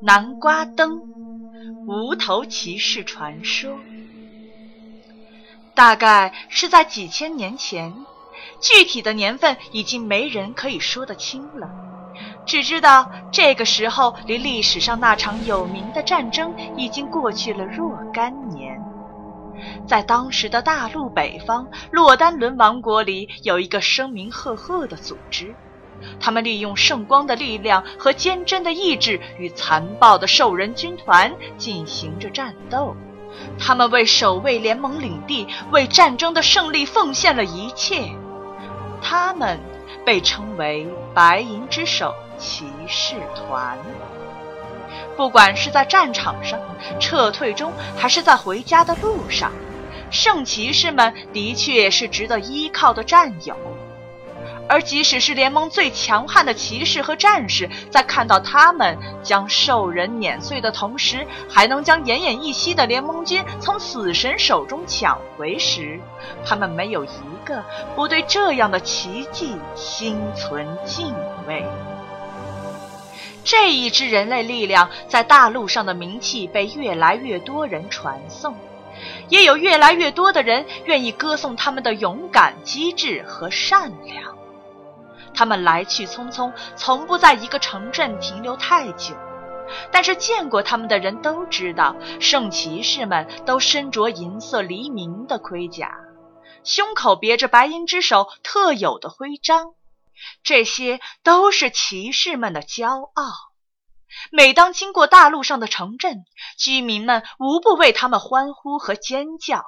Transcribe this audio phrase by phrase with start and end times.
[0.00, 1.00] 南瓜灯，
[1.86, 3.78] 无头骑士传说。
[5.74, 7.92] 大概是在几千年前，
[8.60, 11.68] 具体的年份已经没人可以说得清了。
[12.46, 18.80] 只知道这个时候，离历史上那场有名的战争已经过去了若干年。
[19.86, 25.54] 在当时的大陆北方，洛丹伦王国里有一个声名赫赫的组织，
[26.20, 32.94] 他们利用圣光的力量和坚贞的意志，与残暴的兽人军团进行着战斗。
[33.58, 38.08] 他们为守卫联盟领地，为战争的胜利奉献了一切。
[39.00, 39.58] 他们
[40.04, 43.78] 被称为白银之手骑士团。
[45.16, 46.58] 不管是在战场上、
[47.00, 49.52] 撤退中，还是在回家的路上，
[50.10, 53.56] 圣骑士们的确是值得依靠的战友。
[54.68, 65.98] 而即使是联盟最强悍的骑士和战士，在看到他们将兽人碾碎的同时，还能将奄奄一息的联盟军从死神手中抢回时，
[66.44, 67.08] 他们没有一
[67.44, 67.64] 个
[67.96, 71.14] 不对这样的奇迹心存敬
[71.46, 71.64] 畏。
[73.42, 78.54] 这一支人类力量在大陆上的名气被越来越多人传颂，
[79.30, 84.37] 也有越来越多的人愿意歌颂他们的勇敢、机智和善良。
[85.38, 89.14] 他们来去匆匆，从不在一个城镇停留太久。
[89.92, 95.96] 但是见过他们的人都知道，圣骑士们都身着银色黎明的盔甲，
[96.64, 99.74] 胸口别着白银之手特有的徽章。
[100.42, 103.32] 这些都是骑士们的骄傲。
[104.32, 106.24] 每当经过大陆上的城镇，
[106.56, 109.64] 居民们无不为他们欢呼和尖叫。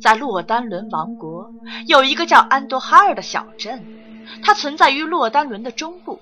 [0.00, 1.50] 在洛丹伦王国，
[1.88, 4.09] 有一个叫安多哈尔的小镇，
[4.42, 6.20] 它存在于洛丹伦的中部。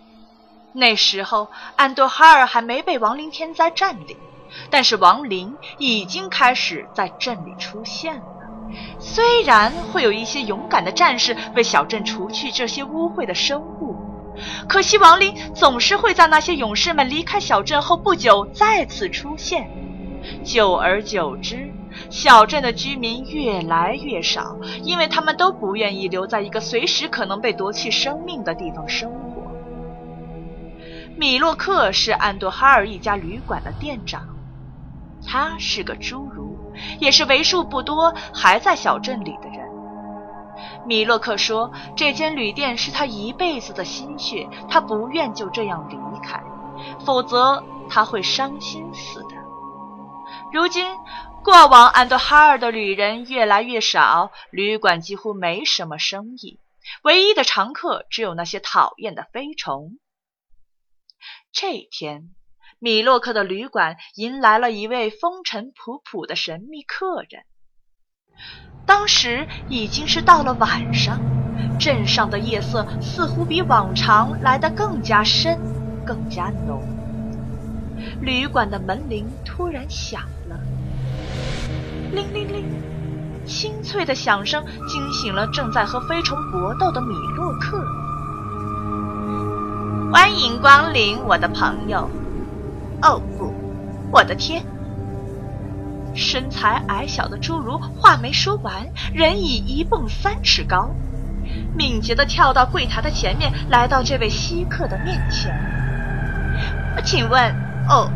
[0.73, 4.17] 那时候，安多哈尔还没被亡灵天灾占领，
[4.71, 8.23] 但是亡灵已经开始在镇里出现了。
[8.99, 13.97] 虽然会有一些勇敢的战士为小镇除去这些污秽的生物，
[14.69, 19.71] 可惜亡灵总是会在那些勇士们离开小镇后不久再次出现。
[20.45, 21.73] 久而久之，
[22.11, 29.43] 小镇的居民越来越少，因为他们都不愿意留在一个随时可能被夺去生命的地方生活。
[31.17, 34.23] 米洛克是安多哈尔一家旅馆的店长，
[35.27, 36.49] 他是个侏儒。
[37.01, 39.69] 也是为数不多还在小镇里的人。
[40.87, 46.41] 米洛克说：“这间旅店是他一辈子的心血，他不愿就这样离开，
[47.05, 49.35] 否则他会伤心死的。”
[50.55, 50.87] 如今，
[51.43, 56.61] 过往安德哈尔的旅人越来越少，旅馆几乎没什么生意，
[57.03, 59.99] 唯一的常客只有那些讨厌的飞虫。
[61.53, 62.31] 这天。
[62.81, 67.43] 米洛克的旅馆迎来了一位风尘仆仆的神秘客人。
[68.87, 71.19] 当时已经是到了晚上，
[71.81, 75.59] 镇上的夜色似乎比往常来得更加深、
[76.07, 76.81] 更加浓。
[78.21, 80.23] 旅馆的门铃突然响，
[82.19, 82.65] 铃铃铃，
[83.47, 87.81] 清脆的响声惊醒了正在和飞虫搏斗的米洛克。
[90.11, 92.11] 欢迎光临，我的朋友。
[93.03, 93.55] 哦不，
[94.11, 94.65] 我的天！
[96.13, 100.91] 身材矮小的侏儒话没说完，人已一蹦三尺高，
[101.77, 105.55] 敏捷地跳到柜台的前面，来到这位稀客的面前。
[107.05, 107.55] 请问，
[107.89, 108.11] 哦，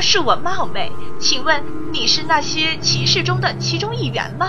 [0.00, 0.90] 恕我冒昧，
[1.20, 1.62] 请问
[1.92, 4.48] 你是那些骑士中的其中一员吗？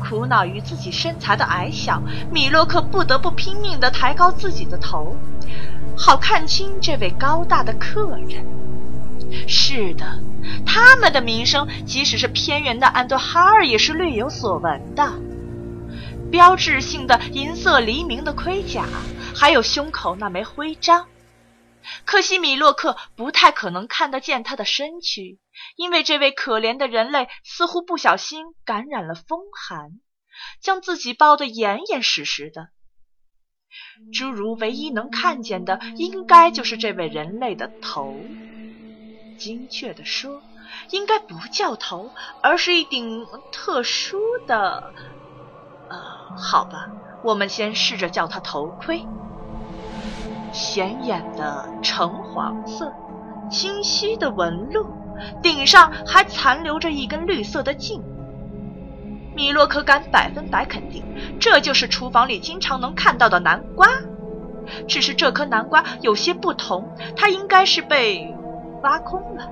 [0.00, 2.00] 苦恼于自己身材的矮小，
[2.32, 5.16] 米洛克不得不拼命地抬高自己的头。
[5.96, 8.46] 好看清这位高大的客人。
[9.46, 10.06] 是的，
[10.64, 15.12] 他们的名声，即使是偏远的安多哈尔也是略有所闻的。
[16.30, 18.84] 标志性的银色黎明的盔甲，
[19.34, 21.04] 还有胸口那枚徽章。
[22.04, 25.38] 可惜米洛克不太可能看得见他的身躯，
[25.76, 30.00] 因为这位可怜的人类似乎不小心感染了风寒，
[30.60, 32.68] 将自己包得严严实实的。
[34.12, 38.14] 侏儒唯一能看见的，应该就是这位人类的头。
[39.38, 40.42] 精确的说，
[40.90, 42.10] 应该不叫头，
[42.42, 44.92] 而是一顶特殊的……
[45.88, 46.90] 呃，好吧，
[47.22, 49.04] 我们先试着叫它头盔。
[50.52, 52.92] 显眼的橙黄色，
[53.50, 54.86] 清晰的纹路，
[55.42, 58.02] 顶上还残留着一根绿色的茎。
[59.34, 61.04] 米洛可敢百分百肯定，
[61.38, 63.88] 这就是厨房里经常能看到的南瓜。
[64.86, 68.34] 只是这颗南瓜有些不同，它应该是被
[68.82, 69.48] 挖空了，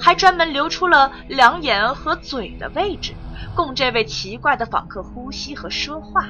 [0.00, 3.12] 还专门留出了两眼和嘴的位置，
[3.54, 6.26] 供这位奇怪的访客呼吸和说话。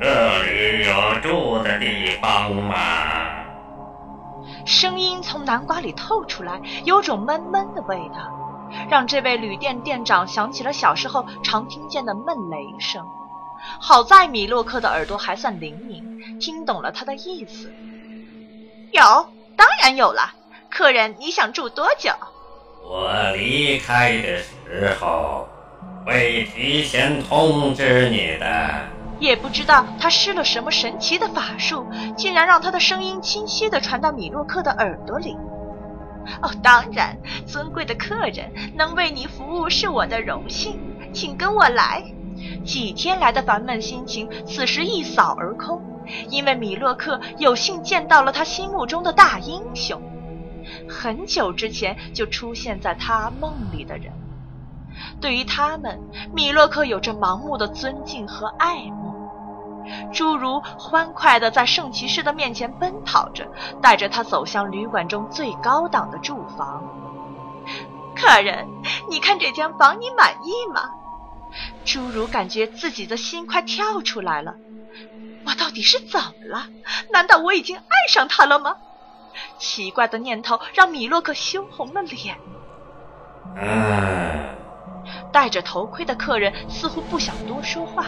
[0.00, 2.74] 这里有住的地方吗？
[4.64, 13.04] 声音从南瓜里透出来，有种闷闷的味道，让这位旅店店长想起了小时候常听见的闷雷声。
[13.78, 17.70] 好在米洛克的耳朵还算灵敏，听懂了他的意思。
[18.92, 19.02] 有，
[19.54, 20.32] 当然有了。
[20.70, 22.10] 客人，你想住多久？
[22.82, 25.46] 我离开的时候
[26.06, 28.99] 会提前通知你的。
[29.20, 31.86] 也不知道他施了什么神奇的法术，
[32.16, 35.36] 竟然让他的声音清晰地传到米洛克的耳朵里。
[36.42, 40.80] 哦，当然，尊贵的客人能为你服务是我的荣幸，
[41.12, 42.02] 请跟我来。
[42.64, 45.82] 几天来的烦闷心情此时一扫而空，
[46.30, 50.00] 因为米洛克有幸见到了他心目中的大英雄，
[50.88, 54.10] 很久之前就出现在他梦里的人。
[55.20, 56.00] 对于他们，
[56.32, 59.10] 米洛克有着盲目的尊敬和爱慕。
[60.12, 63.46] 侏儒欢快地在圣骑士的面前奔跑着，
[63.82, 66.82] 带着他走向旅馆中最高档的住房。
[68.14, 68.68] 客人，
[69.08, 70.90] 你看这间房，你满意吗？
[71.84, 74.54] 侏儒感觉自己的心快跳出来了。
[75.46, 76.66] 我到底是怎么了？
[77.10, 78.76] 难道我已经爱上他了吗？
[79.58, 82.36] 奇怪的念头让米洛克羞红了脸。
[83.56, 84.56] 嗯，
[85.32, 88.06] 戴着头盔的客人似乎不想多说话。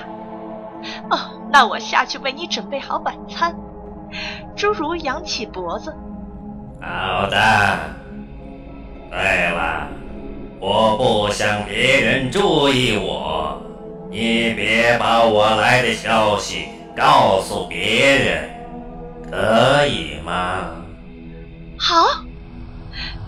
[1.11, 1.19] 哦，
[1.53, 3.55] 那我下去为你准备好晚餐。
[4.57, 5.95] 侏儒扬起脖子。
[6.81, 7.39] 好的。
[9.11, 9.19] 对
[9.51, 9.89] 了，
[10.59, 13.61] 我不想别人注意我，
[14.11, 18.51] 你别把我来的消息告诉别人，
[19.31, 20.71] 可以吗？
[21.79, 22.22] 好。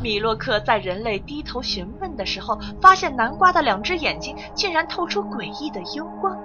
[0.04, 6.36] 米洛克在人类低头询问的时候，发现南瓜的两只眼睛竟然透出诡异的幽光。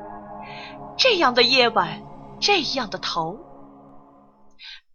[0.97, 2.01] 这样的夜晚，
[2.39, 3.37] 这样的头，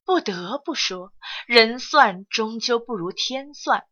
[0.06, 1.12] 不得不说，
[1.46, 3.84] 人算终究不如天算。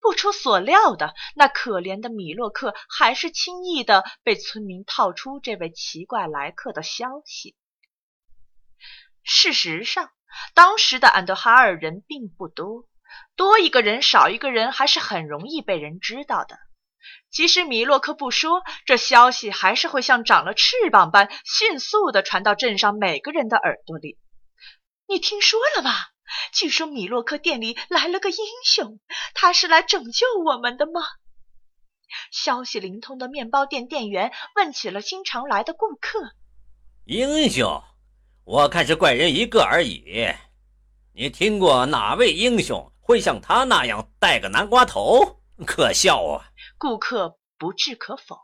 [0.00, 7.56] 不出所料的，那可怜的米洛克还是轻易的被村民套出这位奇怪来客的消息。
[9.24, 10.10] 事实上，
[10.54, 12.84] 当时的安德哈尔人并不多，
[13.36, 16.58] 多一个人少一个人，还是很容易被人知道的。
[17.30, 24.18] 即使米洛克不说，这消息还是会像长了翅膀般迅速地传到镇上每个人的耳朵里。
[25.08, 25.90] 你听说了吗？
[26.52, 29.00] 据说米洛克店里来了个英雄，
[29.34, 31.02] 他是来拯救我们的吗？
[32.30, 36.18] 消息灵通的面包店店员问起了经常来的顾客。
[37.04, 37.82] 英雄，
[38.44, 40.28] 我看是怪人一个而已。
[41.12, 45.42] 你听过哪位英雄会像他那样戴个南瓜头？
[45.66, 46.50] 可笑啊！
[46.78, 48.38] 顾客不置可否。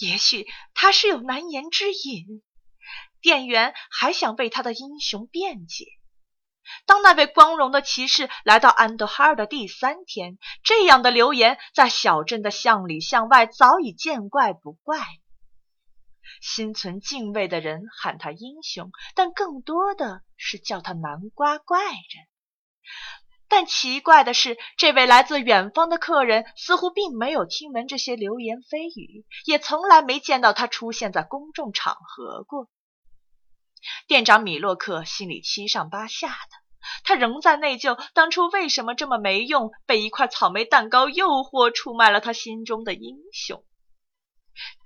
[0.00, 2.42] 也许他是有难言之隐。
[3.20, 5.84] 店员还想为他的英雄辩解。
[6.86, 15.00] 当那位光荣的骑士来到安德哈尔的第三天，这样的流言在小镇的巷里巷外早已见怪不怪。
[16.40, 22.26] 心存敬畏的人喊他英雄，但更多的是叫他南瓜怪人。
[23.50, 32.68] 但奇怪的是，这位来自远方的客人似乎并没有听闻这些流言蜚语，也从来没见到他出现在公众场合过。
[34.06, 36.56] 店长米洛克心里七上八下的，
[37.04, 43.64] 他仍在内疚当初为什么这么没用，被一块草莓蛋糕诱惑，出卖了他心中的英雄。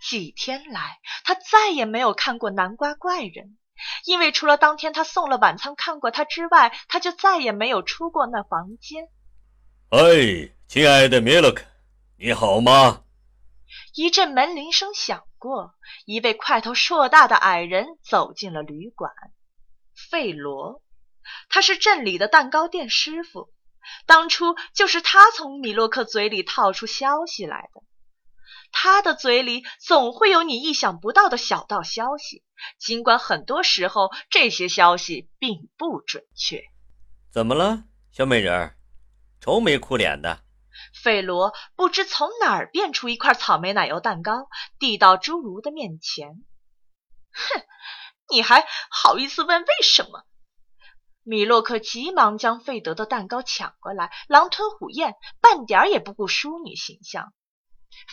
[0.00, 3.58] 几天来，他再也没有看过南瓜怪人。
[4.04, 9.08] 因为除了当天他送了晚餐看过他之外，他就再也没有出过那房间。
[9.90, 11.64] 哎，亲爱的米洛克，
[12.18, 13.04] 你好吗？
[13.94, 15.74] 一阵门铃声响过，
[16.06, 19.12] 一位块头硕大的矮人走进了旅馆。
[20.10, 20.82] 费罗，
[21.48, 23.50] 他是镇里的蛋糕店师傅，
[24.06, 27.82] 当初就是他从米洛克嘴里套出消息来的。
[28.72, 32.42] 他的嘴里总会有你意想不到的小道消息，
[32.78, 36.62] 尽管很多时候这些消息并不准确。
[37.30, 38.76] 怎么了，小美人儿？
[39.40, 40.42] 愁眉苦脸的。
[41.02, 44.48] 费罗不知从哪儿变出一块草莓奶油蛋糕，
[44.78, 46.44] 递到侏儒的面前。
[47.32, 47.62] 哼，
[48.30, 50.24] 你还好意思问为什么？
[51.22, 57.32] 米洛克急忙将费德的蛋糕抢过来，狼吞虎咽，半点也不顾淑女形象。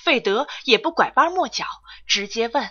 [0.03, 1.65] 费德也不拐弯抹角，
[2.07, 2.69] 直接问：“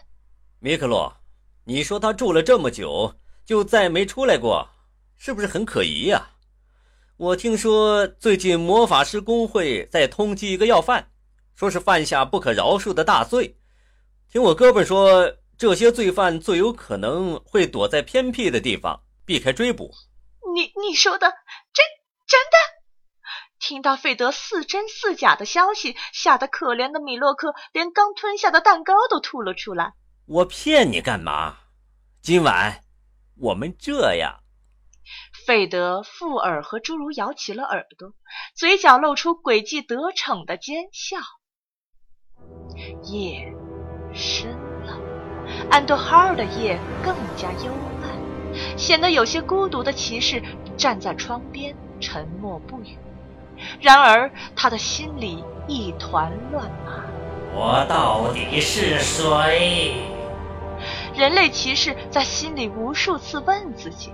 [0.60, 1.16] 米克洛，
[1.64, 4.68] 你说他住了这么久，就再没出来过，
[5.16, 6.30] 是不是很可疑呀？
[7.16, 11.10] 我听说最近魔法师工会在通缉一个要犯，
[11.54, 13.58] 说是犯下不可饶恕的大罪。
[14.30, 19.92] 听我哥们说，这些罪犯最有可能会躲在偏僻的地方，避开追捕。
[20.54, 21.26] 你你说的
[21.72, 21.84] 真
[22.26, 22.77] 真的？
[23.60, 29.94] 听到费德似真似假的消息，吓得可怜的米洛克连刚吞下的蛋糕都吐了出来。
[30.26, 31.56] 我骗你干嘛？
[32.20, 32.80] 今晚
[33.36, 34.40] 我们这样。
[35.46, 38.12] 费德附耳和侏儒摇起了耳朵，
[38.54, 41.16] 嘴角露出诡计得逞的奸笑。
[43.04, 43.52] 夜
[44.12, 44.50] 深
[44.84, 45.00] 了，
[45.70, 47.72] 安德哈尔的夜更加幽
[48.02, 50.42] 暗，显得有些孤独的骑士
[50.76, 52.98] 站在窗边，沉默不语。
[53.80, 57.04] 然而，他的心里一团乱麻。
[57.52, 59.96] 我到底是谁？
[61.16, 64.12] 人类骑士在心里无数次问自己，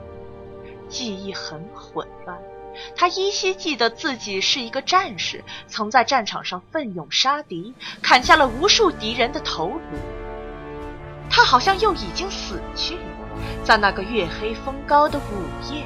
[0.88, 2.38] 记忆很混乱。
[2.96, 9.80] 他依稀记得自己是一个战士，曾在战场上奋勇杀敌，砍下了无数敌人的头颅。
[11.30, 12.96] 他好像又已经死去，
[13.62, 15.84] 在那个月黑风高的午夜。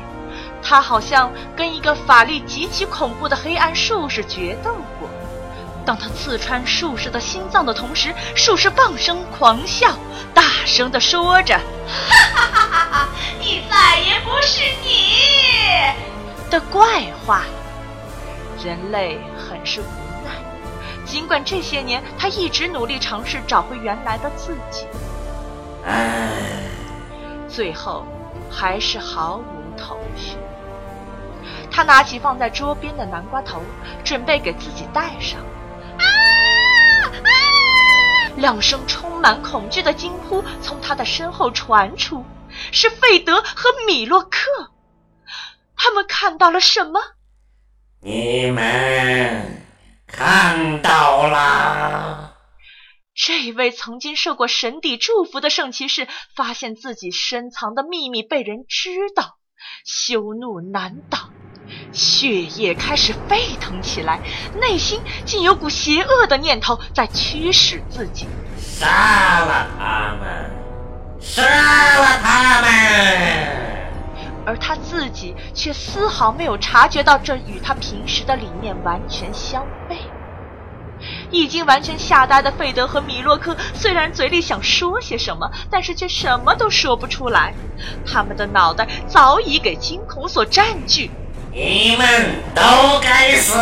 [0.63, 5.09] 他好像跟一个法力极其恐怖的黑暗术士决斗过。
[5.85, 9.97] 当他刺穿术士的心脏的同时，术士放声狂笑，
[10.35, 11.59] 大声地说着
[12.35, 13.09] ：“哈哈哈哈！
[13.41, 17.45] 你再也不是你的怪话。”
[18.63, 19.85] 人类很是无
[20.25, 20.33] 奈，
[21.07, 24.85] 尽管这些年他一直努力尝试找回原来的自己，
[25.87, 26.29] 唉，
[27.49, 28.05] 最后
[28.51, 30.37] 还是毫无头绪。
[31.79, 33.63] 他拿起放在桌边的南瓜头，
[34.05, 35.39] 准备给自己戴上。
[35.97, 36.03] 啊
[37.07, 37.31] 啊！
[38.37, 42.25] 两声充满恐惧的惊呼从他的身后传出，
[42.73, 44.73] 是费德和米洛克。
[45.77, 47.01] 他们看到了什么？
[48.01, 49.63] 你们
[50.09, 52.35] 看到了？
[53.15, 59.39] 这位曾经受过神邸祝福的圣骑士，发现自己深藏的秘密被人知道，
[59.85, 61.31] 羞怒难挡。
[61.93, 64.21] 血液开始沸腾起来，
[64.61, 68.27] 内心竟有股邪恶的念头在驱使自己。
[68.59, 70.51] 杀了他们！
[71.21, 72.71] 杀了他们！
[74.47, 79.97] 而他自己却丝毫没有察觉到，这与他平时的理念完全相悖。
[81.31, 87.53] 已经完全吓呆的费德和米洛克，虽然嘴里想说些什么，但是却什么都说不出来。
[88.07, 91.11] 他们的脑袋早已给惊恐所占据。
[91.61, 92.07] 你们
[92.55, 92.63] 都
[93.01, 93.59] 该死！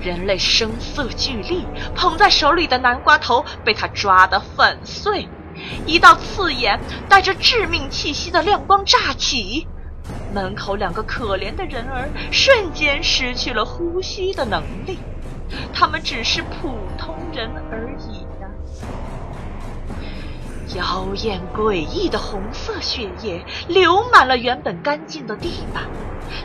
[0.00, 5.28] 人类声色俱厉，捧在手里的南瓜头被他抓得粉碎。
[5.84, 9.66] 一道刺眼、带着致命气息的亮光炸起，
[10.32, 14.98] 门口两个可怜的人儿瞬间失去了呼吸的能力。
[15.74, 18.13] 他们只是普通人而已。
[20.74, 25.84] 妖艳诡异的红色血液流满了原本干净的地板，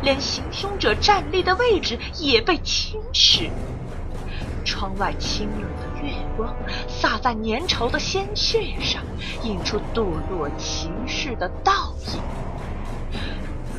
[0.03, 3.49] 连行凶者站立的位置也被侵蚀。
[4.65, 6.53] 窗外清冷的月光
[6.87, 9.01] 洒在粘稠的鲜血上，
[9.43, 12.21] 映出堕落骑士的倒影。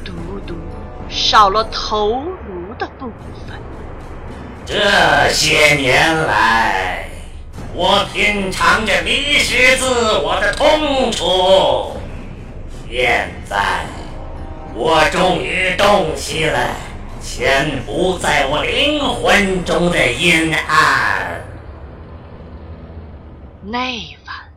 [0.05, 0.13] 独
[0.47, 0.57] 独
[1.09, 3.07] 少了头颅的部
[3.47, 3.61] 分。
[4.67, 7.10] 这些年来。
[7.73, 11.97] 我品尝着迷失自我的痛楚，
[12.89, 13.87] 现在
[14.75, 16.75] 我终于洞悉了
[17.21, 21.43] 潜伏在我灵魂中的阴暗。
[23.63, 23.79] 那
[24.27, 24.53] 晚，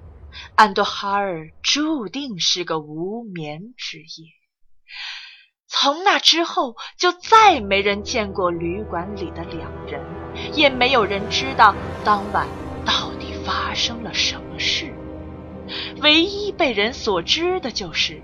[0.55, 4.31] 安多哈尔注定是个无眠之夜。
[5.67, 10.01] 从那之后，就再没人见过旅馆里的两人，
[10.53, 12.47] 也没有人知道当晚。
[12.85, 14.93] 到底发生了什么事？
[16.01, 18.21] 唯一被人所知的就是，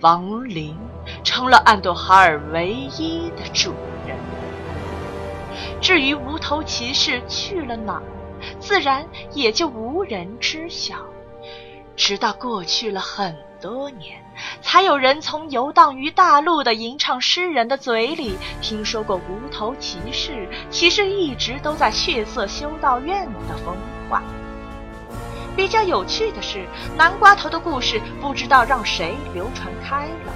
[0.00, 0.76] 亡灵
[1.24, 3.72] 成了安多哈尔唯一的主
[4.06, 4.16] 人。
[5.80, 8.02] 至于无头骑士去了哪儿，
[8.60, 10.96] 自然也就无人知晓。
[11.96, 14.22] 直到过去了很多年，
[14.78, 23.76] 还有人从游荡于大陆的吟唱诗人的嘴里听说过无头骑士，其实一直都在血色修道院的风
[24.08, 24.22] 化。
[25.56, 26.64] 比较有趣的是，
[26.96, 30.32] 南瓜头的故事不知道让谁流传开了。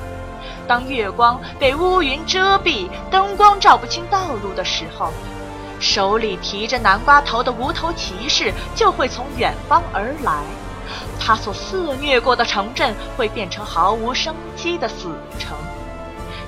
[0.67, 5.13] 当月光被乌云遮蔽，灯光照不清道路的时候，
[5.79, 10.43] 手里提着南瓜头的无头骑士就会从远方而来。
[11.19, 15.09] 他所肆虐过的城镇会变成毫无生机的死
[15.39, 15.57] 城。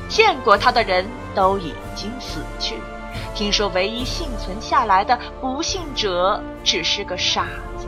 [0.09, 2.76] 见过他的人都已经死去，
[3.35, 7.47] 听说唯一幸存下来的不幸者只是个傻
[7.79, 7.87] 子。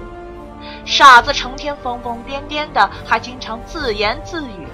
[0.84, 4.66] 傻子成天疯疯癫癫的，还经常自言自语：“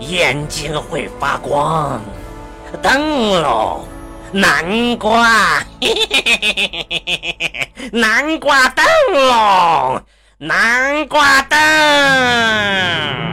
[0.00, 2.00] 眼睛会发光，
[2.82, 3.84] 灯笼。”
[4.32, 10.02] 南瓜，嘿嘿嘿嘿嘿嘿嘿嘿，南瓜灯笼，
[10.38, 13.27] 南瓜灯。